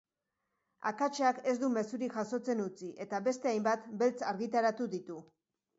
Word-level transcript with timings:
Akatsak 0.91 1.41
ez 1.51 1.53
du 1.65 1.69
mezurik 1.75 2.17
jasotzen 2.21 2.65
utzi 2.65 2.91
eta 3.07 3.21
beste 3.29 3.53
hainbat, 3.55 3.89
beltz 4.05 4.17
argitaratu 4.35 4.95
ditu. 4.99 5.25